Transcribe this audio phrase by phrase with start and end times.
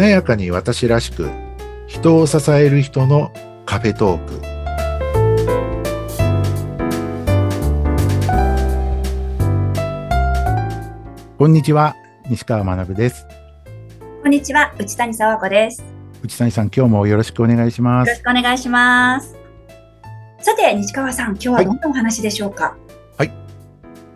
[0.00, 1.28] 華やかに私らしく
[1.86, 3.30] 人を支える人の
[3.66, 4.40] カフェトーク。
[11.36, 11.94] こんにちは
[12.30, 13.26] 西川学です。
[14.22, 15.82] こんにちは内谷沢子です。
[15.82, 15.84] よ
[16.22, 18.08] 内谷さん今日もよろしくお願いします。
[18.08, 19.36] ろしくお願いします。
[20.40, 22.74] さて西川さん今日はどんなお話でしょうか、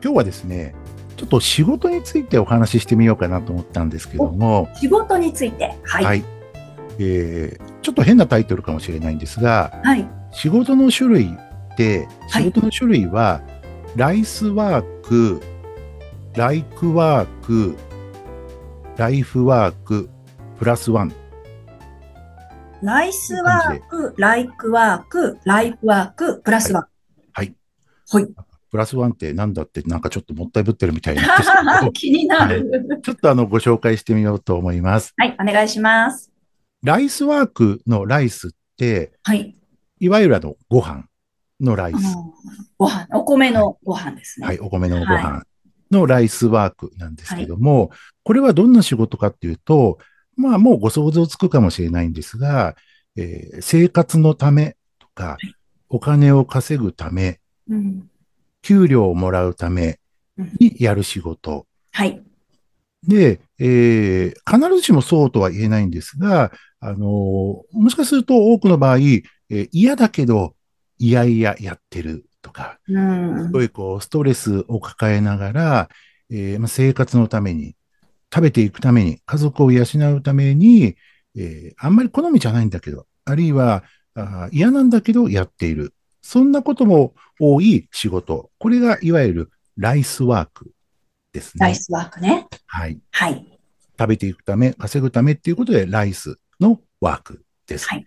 [0.02, 0.74] 今日はですね
[1.16, 4.68] ちょっと仕事についてお話ししてみようかなと思ったんですけども。
[4.74, 5.74] 仕事について。
[5.84, 6.04] はい。
[6.04, 6.24] はい、
[6.98, 9.70] えーちょっと変なタイトルかもしれないんですが
[10.32, 13.42] 仕事の種類って仕事の種類は、
[13.94, 15.42] ライスワーク
[16.34, 17.76] ライクワーク
[18.96, 20.08] ライフワーク
[20.58, 21.12] プラスワン。
[22.82, 26.86] ライスワークライクワークライフワークプラスワン。
[27.32, 27.54] はい。
[28.10, 31.22] はいプラスワンってなんだってなんかちょっともったいぶってるみたいな。
[31.22, 32.68] んですけど気になる、
[33.04, 35.14] ちょっとあのご紹介してみようと思います。
[35.16, 36.32] はいお願いします。
[36.82, 39.54] ライスワークのライスって、はい。
[40.00, 41.04] いわゆるあのご飯
[41.60, 41.98] のライス。
[42.76, 44.46] ご飯お米のご飯ですね。
[44.48, 45.44] はい、お米のご飯
[45.92, 47.92] のライスワークなんですけども、
[48.24, 49.98] これはどんな仕事かっていうと、
[50.34, 52.74] まあもうご想像つくかもしれないんですが、
[53.14, 55.36] えー生活のためとか、
[55.88, 57.38] お金を稼ぐため、
[57.70, 58.10] うん
[58.64, 60.00] 給料をもらうため
[60.58, 61.66] にやる仕事。
[61.92, 62.22] はい
[63.06, 67.00] で、えー必ずしもそうとは言えないんですが、あのー
[67.72, 70.56] もしかすると多くの場合、えー嫌だけど、
[70.98, 75.88] いやいややってるとか、うんすごいこう、ストレスを抱えながら、
[76.30, 77.76] えーまあ、生活のために、
[78.34, 79.84] 食べていくために、家族を養
[80.16, 80.96] うために、
[81.36, 85.93] えーあんまり好みじゃないんだけど、あるいはあー嫌なんだけどやっている。
[86.26, 88.50] そんなことも多い仕事。
[88.58, 90.72] これがいわゆるライスワーク
[91.34, 91.66] ですね。
[91.66, 92.98] ライスワークねはい。
[93.10, 93.46] はい
[93.96, 97.86] 食べていくため、稼ぐためっていうことで、ライスのワークです。
[97.88, 98.06] はい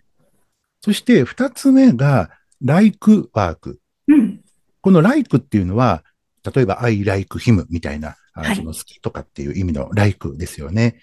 [0.80, 3.80] そして、二つ目が、ライクワーク。
[4.08, 4.40] うん
[4.80, 6.04] この like っていうのは、
[6.54, 11.00] 例えば I like him みたいな、あはいその好きとかっていう意味の like ですよね。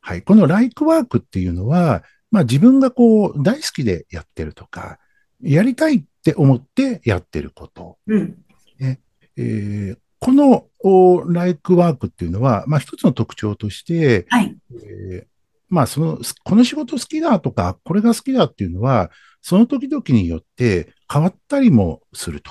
[0.00, 0.22] はい。
[0.22, 4.98] この like ワークっていうのは、まあ自分がこう大好きでやってるとか、
[5.42, 7.98] やりたいって思ってやってること。
[8.06, 8.36] うん。
[8.80, 14.54] えーこのお like ワークっていうのは、まあ一つの特徴として、はい。
[14.74, 15.26] えー
[15.70, 22.50] まあその、この仕事好きだとか、これが好きだっていうのは、その時々によって変わったりもすると。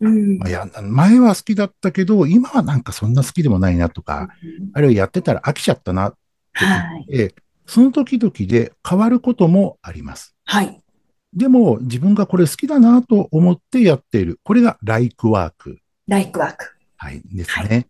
[0.00, 0.38] うん。
[0.38, 4.28] まあいや、前は好きだったけど、今はなんかそんな好きでもないなとか、
[4.72, 6.12] あるいはやってたら飽きちゃったなっ
[6.58, 7.06] てはい。
[7.06, 7.34] で、
[7.66, 10.34] その時々で変わることもあります。
[10.46, 10.83] はい
[11.34, 14.40] でも、自分がこれ好きだなと思ってやっている。
[14.44, 15.78] これがライクワーク。
[16.06, 17.88] ライクワークはい、ですね。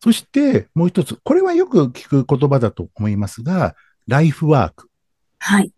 [0.00, 3.74] そして、もう一つ、これはよく聞く言葉だと思いますが、
[4.06, 4.88] ライフワーク。
[5.38, 5.72] はい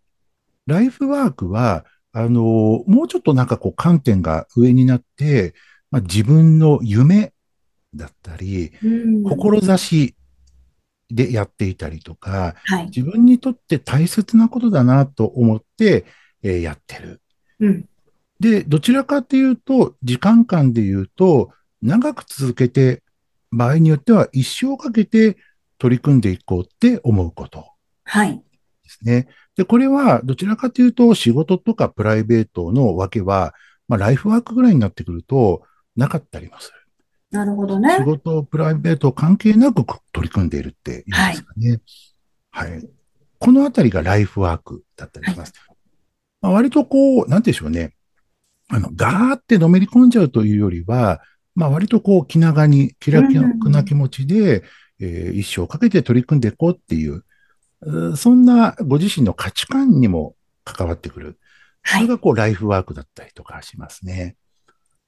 [0.67, 5.53] ライフワークは、あの、もうちょっとなんかこう観点が上になって、
[5.89, 7.33] まあ、自分の夢
[7.93, 10.15] だったり、うん志
[11.09, 16.05] でやっていたりとか、はい自分にとって大切なことだなと思って、
[16.43, 17.21] えーやってる。
[17.59, 17.85] うん
[18.41, 21.51] で、どちらかというと、時間間で言うと、
[21.83, 23.03] 長く続けて、
[23.51, 25.37] 場合によっては一生かけて
[25.77, 27.65] 取り組んでいこうって思うこと
[28.03, 29.27] はいですね。
[29.55, 33.53] で、これはどちらかというと、仕事とかプライベートのわけは、
[33.87, 35.61] まあ、ライフワークぐらいになってくると、
[35.95, 36.77] なかったりもする。
[37.29, 41.81] なるほどね仕事、プライベート関係なく取り組んでいるって言うんですかね。
[42.49, 42.89] はい。
[43.37, 45.53] このあたりがライフワークだったりします。
[46.41, 47.93] まあ、割とこう、なんてでしょうね。
[48.69, 51.21] あの、ガーってのめり込んじゃうというよりは、
[51.55, 53.33] まあ割とこう気長に気楽
[53.69, 54.63] な気持ちで、
[54.99, 57.23] えー一生かけて取り組んでいこうっていう、
[58.15, 61.39] そんなご自身の価値観にも関わってくる。
[61.83, 64.35] そはいれがこうライフワークだったりとかしますね。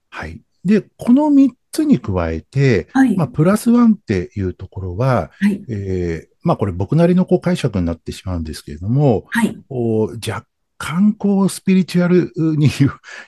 [0.09, 0.41] はい。
[0.65, 10.47] で、この3つに加えて、はいまあプラスワンっていうところは、はいえーまあこれ僕なりのこう解釈になってしまうんですけれども、はいこう若
[10.85, 12.67] 干こうスピリチュアルに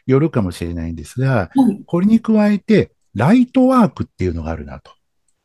[0.06, 4.92] よるかもしれないんですが、はいこれに加えて、ライトワークっていうのがあるなと。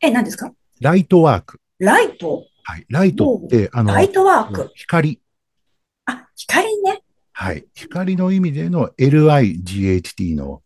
[0.00, 0.52] え何ですか？
[0.80, 1.60] ライトワーク。
[1.78, 2.44] ライト？
[2.64, 2.84] はい。
[2.88, 5.20] ライトって、あの、ライトワーク光。
[6.06, 7.00] あ光ね
[7.32, 7.64] はい。
[7.74, 10.62] 光の意味での LIGHT の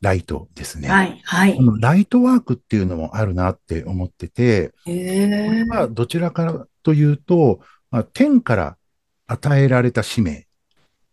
[0.00, 0.88] ライトですね。
[0.88, 7.60] はいはいこのライトワークっていうのもあるなって思ってて、これはどちらかというと、
[7.92, 8.76] まあ、天から
[9.28, 10.47] 与えられた使命、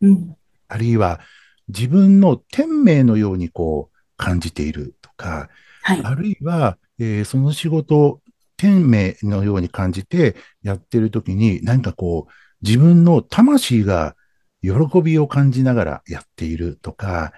[0.01, 0.35] うん
[0.67, 1.19] あるいは
[1.67, 5.49] 自分の天命のようにこう感じているとか、
[5.83, 8.21] はいあるいは、えーその仕事、
[8.57, 12.31] 懸命のように感じてやってる時に、何かこう、
[12.61, 14.15] 自分の魂が
[14.61, 17.33] 喜びを感じながらやっているとか、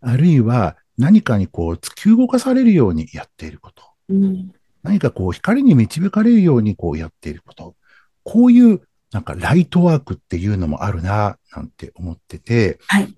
[0.00, 3.84] あるいは何かにこう突き動かされるようにやっていること。
[4.08, 7.76] うん、何かこう光に導かれるようにこうやっていること。
[8.24, 8.80] こういう
[9.12, 13.14] なんかライトワークっていうのもあるな、なんて思ってて、はい。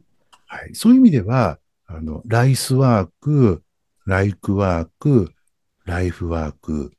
[0.47, 3.63] はい、そういう意味では、あの、ライスワーク、
[4.05, 5.33] ライクワーク、
[5.85, 6.93] ライフワーク、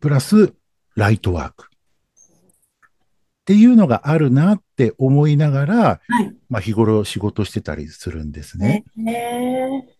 [0.00, 0.54] プラス
[0.94, 1.66] ライトワーク。
[3.42, 5.76] っていうのがあるなって思いながら、
[6.06, 8.84] はい、まあ日頃仕事してたりするんですね。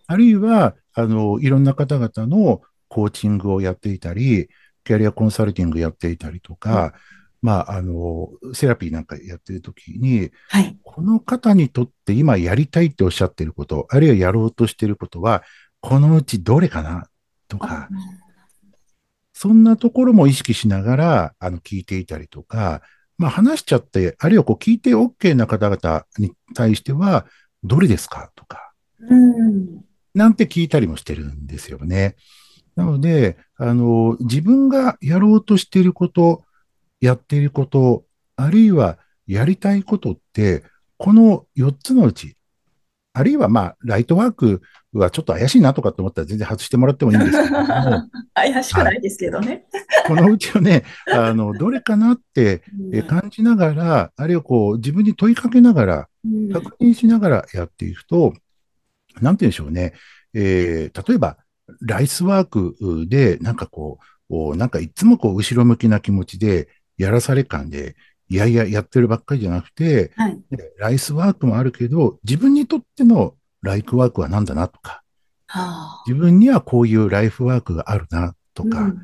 [0.06, 4.48] あるいは、あの、いろんな方々のコーチングをやっていたり、
[4.84, 6.94] キャリアコンサルティングやっていたりとか、
[7.42, 15.42] まあ、あの、セラピーなんかやってるときに、はい、この方にとって今やりたいっておっしゃってること、あるいはやろうとしてることは、
[15.80, 17.08] このうちどれかな？
[17.48, 17.88] とか、
[19.32, 22.80] そんなところも意識しながら、あの、聞いていたりとか、
[23.18, 27.26] まあ、話しちゃって、あるいはこう聞いて OK な方々に対しては、
[27.64, 28.30] どれですか？
[28.36, 29.84] とか、うん、
[30.14, 32.14] なんて聞いたりもしてるんですよね。
[32.76, 36.44] なので、あの、自分がやろうとしていること、
[37.02, 38.04] やっていること、
[38.36, 40.62] あるいはやりたいことって、
[40.96, 42.36] この4つのうち、
[43.12, 44.62] あるいはまあ、ライトワーク
[44.92, 47.66] はちょっと怪しいなとかって思ったら全然外してもらってもいいんですけども。
[48.34, 49.66] 怪しくないですけどね。
[50.06, 52.62] このうちをね、 あの、どれかなって
[53.08, 56.08] 感じながら、あるいはこう、自分に問いかけながら、
[56.52, 58.32] 確認しながらやっていくと、
[59.20, 59.92] なんて言うんでしょうね。
[60.34, 61.36] えー、例えば、
[61.80, 63.98] ライスワークで、なんかこ
[64.30, 66.68] う、なんかいつもこう、後ろ向きな気持ちで、
[66.98, 67.96] やらされ感で、
[68.28, 70.38] いやいややってるばっかりじゃなくて、はい、
[70.78, 75.02] ライスワークもあるけど、自分にとってのライクワークは何だなとか、
[75.46, 78.98] はあ、自分にはこういうライフワークがあるなとか、うん、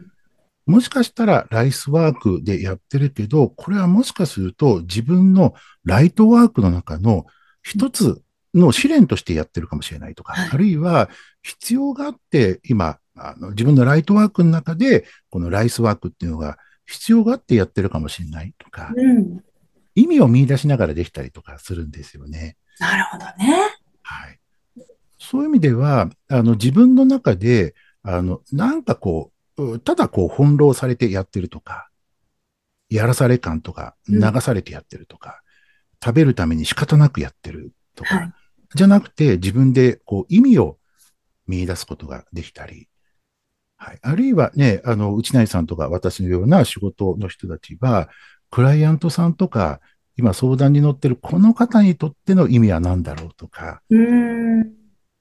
[0.67, 5.55] もしかしたらライスワークでやってるけど、これはもしかすると自分の
[5.85, 7.27] ライトワークの中の
[7.63, 8.23] 一つ
[8.55, 11.11] の試練としてやってるかもしれないとか、はい、あるいは
[11.43, 16.57] 必要があって今、あの自分のライトワークの中で、このライスワークっていうのが
[16.89, 19.41] 必要があってやってるかもしれないとか、うん、
[19.95, 22.57] 意味を見出しながらできたりとかするんですよね。
[22.81, 23.69] なるほどね。
[24.03, 24.39] はい。
[25.19, 31.91] そういう意味では、あの、自分の中で、あの、なんかこう、ただこう翻弄されてやってるとか、
[32.89, 35.43] やらされ感とか、流されてやってるとか、
[36.03, 38.33] うん、食べるために仕方なくやってるとか、はい、
[38.75, 40.79] じゃなくて自分でこう意味を
[41.47, 42.88] 見出すことができたり、
[43.79, 43.99] はい。
[44.03, 48.09] あるいはね、あの、内内さんとか私のような仕事の人たちは、
[48.51, 49.81] クライアントさんとか、
[50.17, 53.83] 今相談に乗ってるこの方にとっての意味は何だろうとか、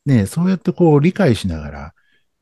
[0.08, 1.94] ね、そうやってこう理解しながら、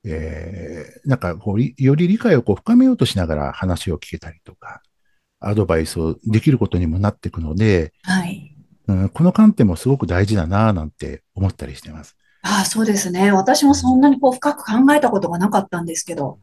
[0.05, 4.81] えー、なんかこう、より理解をこう深めようとしながら話を聞けたりとか、
[5.41, 8.55] アドバイスをできることにもなっていくので、はい。
[8.87, 12.15] うん、この観点もすごく大事だな、なんて思ったりしてます。
[12.47, 13.31] ああ、そうですね。
[13.31, 16.37] 私もそんなにこう深く考えたことがなかったんですけど。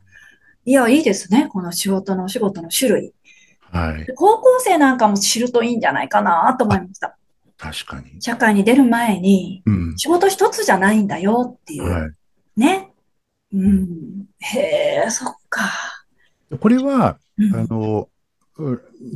[0.65, 1.49] いや、いいですね。
[1.49, 3.15] この仕事の、仕事の種類。
[3.71, 4.07] はい。
[4.17, 7.17] 高校生なんかも知るといいんじゃないかなと思いました。
[7.57, 8.21] 確かに。
[8.21, 9.63] 社会に出る前に、
[9.97, 11.89] 仕事一つじゃないんだよっていう。
[11.89, 12.11] はい、
[12.61, 12.91] ね。
[13.55, 14.27] うん。
[14.41, 15.71] へえ、そっか。
[16.59, 18.09] これは、うん、あの、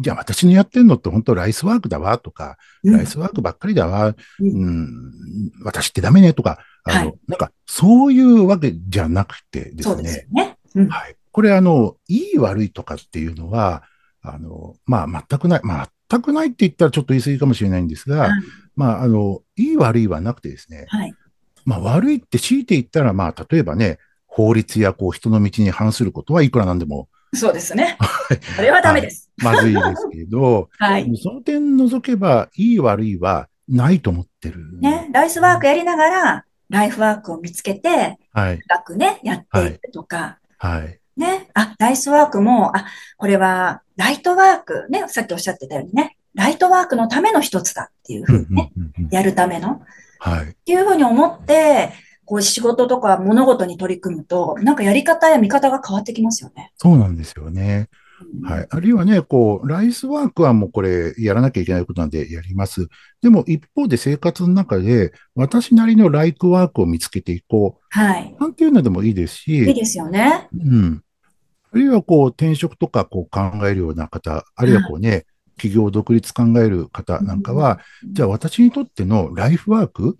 [0.00, 5.12] じゃあ私のやってんのって本当ライスワークだわとか、うん、ライスワークばっかりだわ、うん、うん、
[5.62, 10.08] 私ってダメねとか、あの、はい、なんかそういうわけじゃなくてですね。
[10.08, 10.56] すね。
[10.74, 11.16] うん、はい。
[11.32, 13.82] これあの、いい悪いとかっていうのは、
[14.22, 15.60] あの、まあ全くない、
[16.08, 18.30] 全くないって言ったらちょっと言い過ぎかもしれないんですが、
[18.74, 21.14] まああの、いい悪いはなくてですね、はい、
[21.66, 27.98] まあ悪いって強いて言ったら、まあ例えばね、法律やこう人の道に反することはいくらなんでもそうですね。
[28.56, 29.30] それはダメです。
[29.38, 34.78] まずいですけど、 はい、その点除けば、いい悪いはないと思ってる。
[34.80, 40.98] ね、ライスワークやりながら、ライフワークを見つけて、はい、深くね、やっていくとか、はい。
[41.16, 48.72] ね、あ、ライスワークも、あ、これは、ライトワーク、ね、さっきおっしゃってたようにね、ライトワークのための一つだっていうふうにね、
[49.10, 49.82] やるための、
[50.18, 50.44] はい。
[50.44, 51.92] っていうふうに思って、
[52.26, 56.72] こう仕事とか物事に取り組むと、なんかやり方や見方が変わってきますよね。
[56.76, 57.88] そうなんですよね。
[58.44, 58.66] はい。
[58.68, 62.88] あるいはね、こう、ライスワークはもうこれやらなきゃいけないことなんでやります。
[63.22, 67.84] でも一方で生活の中で私なりのライクワークを見つけていこう。
[67.90, 68.34] はい。
[68.40, 69.58] なんていうのでもいいですし。
[69.58, 70.48] いいですよね。
[70.58, 71.02] うん。
[71.72, 77.80] あるいはこう転職とかこう考えるような方、あるいはこうね、企業独立考える方なんかは、
[78.12, 80.18] じゃあ私にとってのライフワーク、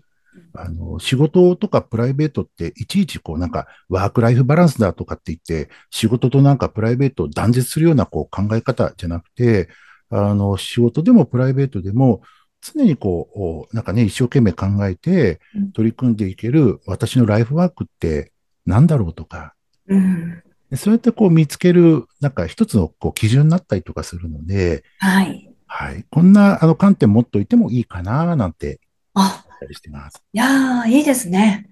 [0.53, 9.69] あの、仕事とかプライベートっていちいちこうなんかワークライフバランスだとかって言って仕事となんかプライベートを断絶するようなこう考え方じゃなくて、
[10.09, 12.21] あの、仕事でもプライベートでも
[12.61, 15.39] 常にこう、なんかね、一生懸命考えて
[15.73, 18.31] 取り組んでいける私のライフワークって
[18.65, 19.53] 何だろうとか、
[19.87, 20.43] うん、
[20.75, 25.49] そうやってこう見つける、なんか一つのこう基準になったりとかするので、はい。
[25.67, 26.05] はい。
[26.09, 28.79] こんなあの観点持っといてもいいかな、なんて
[29.13, 30.21] あ、たりしてます。
[30.33, 31.69] いやー、いいですね。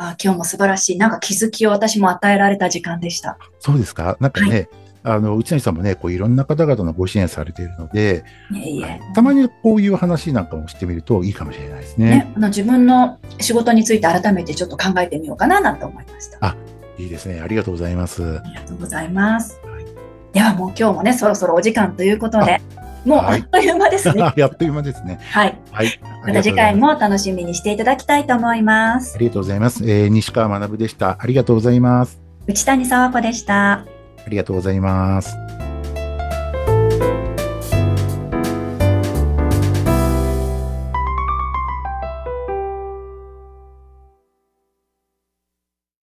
[0.00, 3.36] あ今日も素晴らしい、なんか気づきを私も与えられた時間でした。
[3.58, 4.16] そうですか？
[4.20, 4.68] なんかね、
[5.02, 12.10] はい、あの、内谷さんもね、こういろんな方々のご支援されているので、いえいえたまにこういう話なんかもしてみるといいかもしれないですね。
[12.10, 16.38] ねあの自分の仕事について改めてちょっと考えてみようかななんて思いました。
[16.46, 16.56] あ、
[16.96, 17.40] いいですね。
[17.40, 18.22] ありがとうございます。
[18.22, 19.58] ありがとうございます。
[19.64, 19.84] はい、
[20.32, 22.60] ではもう今日もね、そろそろお時間ということで、
[23.04, 24.32] もうあっという間ですね。
[24.36, 25.18] やっという間ですね。
[25.30, 25.58] はい。
[25.70, 26.00] はい。
[26.26, 29.14] また次回も楽しみにしていただきたいと思います。
[29.16, 29.84] ありがとうございます。
[29.84, 31.18] えー、西川学でした。
[31.20, 32.20] ありがとうございます。
[32.46, 33.72] 内谷沢子でした。
[33.72, 33.84] あ
[34.28, 35.67] りがとうございます。